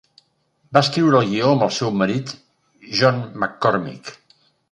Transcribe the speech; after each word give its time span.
Va 0.77 0.81
escriure 0.85 1.19
el 1.23 1.27
guió 1.33 1.51
amb 1.57 1.65
el 1.65 1.75
seu 1.75 1.91
marit 1.99 2.33
John 3.01 3.23
McCormick. 3.43 4.13